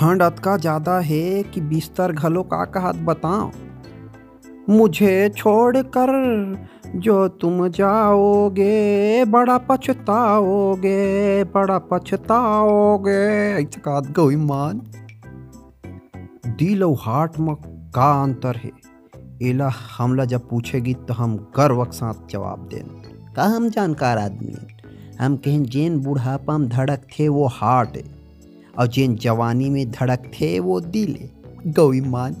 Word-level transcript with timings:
ठंड 0.00 0.22
अतका 0.22 0.56
ज़्यादा 0.56 0.98
है 0.98 1.42
कि 1.42 1.60
बिस्तर 1.60 2.12
घलो 2.12 2.42
का 2.42 2.64
कहत 2.64 2.96
बताओ। 2.96 3.50
मुझे 4.68 5.28
छोड़कर 5.28 6.10
जो 6.96 7.16
तुम 7.28 7.68
जाओगे, 7.68 9.24
बड़ा 9.24 9.56
पछताओगे 9.58 11.44
बड़ा 11.44 11.78
पछताओगे। 11.78 13.16
मान। 14.36 14.80
दिल 16.58 16.84
और 16.84 16.96
हार्ट 17.00 17.38
में 17.38 17.54
का 17.94 18.10
अंतर 18.22 18.56
है? 18.56 18.70
एला 19.42 19.70
हमला 19.98 20.24
जब 20.24 20.48
पूछेगी 20.48 20.94
तो 20.94 21.14
हम 21.14 21.36
गर्व 21.56 21.84
के 21.84 21.96
साथ 21.96 22.26
जवाब 22.30 22.68
दें 22.68 22.82
का 23.36 23.44
हम 23.46 23.68
जानकार 23.68 24.18
आदमी 24.18 24.56
हम 25.20 25.36
कहें 25.36 25.62
जेन 25.64 26.00
बुढ़ापा 26.00 26.56
में 26.58 26.68
धड़क 26.68 27.06
थे, 27.12 27.28
वो 27.28 27.46
हार्ट 27.46 27.96
है। 27.96 28.19
और 28.78 28.86
जिन 28.86 29.16
जवानी 29.16 29.70
में 29.70 29.90
धड़क 29.90 30.30
थे 30.34 30.58
वो 30.60 30.80
दिले 30.80 31.28
गौई 31.72 32.00
मान 32.00 32.36